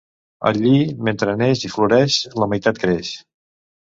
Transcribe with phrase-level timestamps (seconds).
[0.51, 0.77] El lli,
[1.07, 3.15] mentre neix i floreix, la meitat creix.